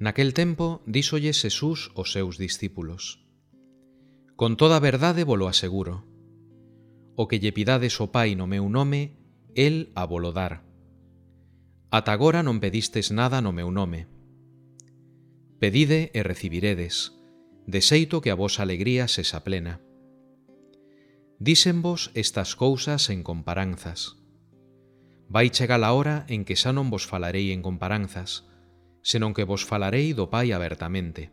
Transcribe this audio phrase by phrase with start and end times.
[0.00, 3.20] Naquel tempo díxolle Xesús aos seus discípulos.
[4.32, 6.08] Con toda verdade volo aseguro.
[7.20, 9.20] O que lle pidades ao Pai no meu nome,
[9.52, 10.64] el a volo dar.
[11.92, 14.08] Ata agora non pedistes nada no meu nome.
[15.60, 17.12] Pedide e recibiredes,
[17.68, 19.84] de xeito que a vosa alegría sexa plena.
[21.36, 24.16] Dísenvos estas cousas en comparanzas.
[25.28, 28.48] Vai chegar a hora en que xa non vos falarei en comparanzas,
[29.02, 31.32] senón que vos falarei do Pai abertamente.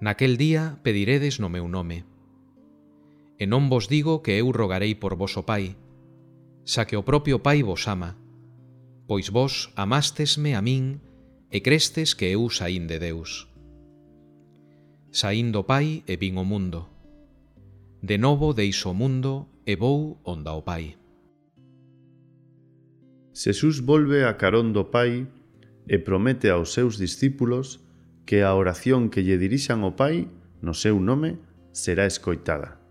[0.00, 2.04] Naquel día pediredes no meu nome.
[3.38, 5.76] E non vos digo que eu rogarei por vos o Pai,
[6.66, 8.18] xa que o propio Pai vos ama,
[9.06, 11.00] pois vos amastesme a min
[11.52, 13.48] e crestes que eu saín de Deus.
[15.14, 16.90] Saín do Pai e vin o mundo.
[18.02, 20.98] De novo deixo o mundo e vou onda o Pai.
[23.32, 25.28] Xesús volve a carón do Pai
[25.86, 27.82] e promete aos seus discípulos
[28.26, 30.26] que a oración que lle dirixan ao Pai
[30.58, 31.38] no seu nome
[31.70, 32.82] será escoitada.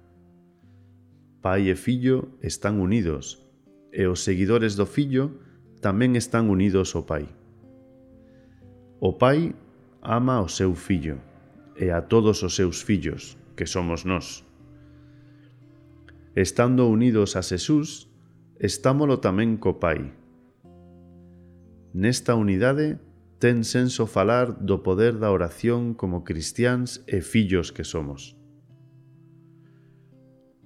[1.44, 3.44] Pai e fillo están unidos
[3.92, 5.36] e os seguidores do fillo
[5.84, 7.28] tamén están unidos ao Pai.
[9.04, 9.54] O Pai
[10.02, 11.20] ama ao seu fillo
[11.76, 14.44] e a todos os seus fillos, que somos nós.
[16.36, 18.08] Estando unidos a Xesús,
[18.60, 20.12] estámolo tamén co Pai,
[21.96, 23.00] Nesta unidade
[23.40, 28.36] ten senso falar do poder da oración como cristiáns e fillos que somos.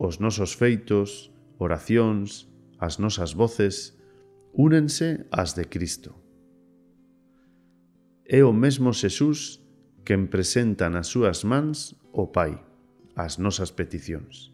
[0.01, 1.29] Os nosos feitos,
[1.61, 2.49] oracións,
[2.81, 3.93] as nosas voces,
[4.57, 6.17] únense ás de Cristo.
[8.25, 9.61] É o mesmo Xesús
[10.01, 12.57] quen presenta nas súas mans o Pai,
[13.13, 14.49] as nosas peticións.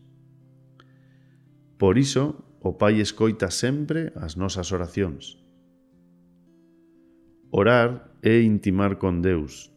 [1.79, 5.44] Por iso, o Pai escoita sempre as nosas oracións
[7.57, 9.71] Orar é intimar con Deus,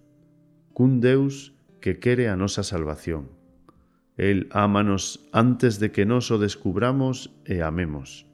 [0.75, 3.31] cun Deus que quere a nosa salvación.
[4.19, 8.27] El ámanos antes de que nos o descubramos e amemos.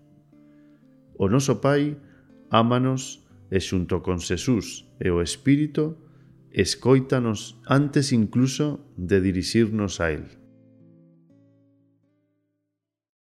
[1.20, 2.00] O noso Pai
[2.48, 3.20] ámanos
[3.52, 6.00] e xunto con Xesús e o Espírito
[6.48, 10.40] escoítanos antes incluso de dirixirnos a Él.